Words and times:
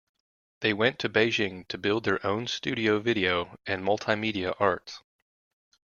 They 0.61 0.73
went 0.73 0.97
to 0.97 1.09
Beijing 1.09 1.67
to 1.67 1.77
build 1.77 2.05
their 2.05 2.25
own 2.25 2.47
Studio 2.47 2.97
Video 2.97 3.59
and 3.67 3.83
Multimedia 3.85 4.55
Arts. 4.59 5.03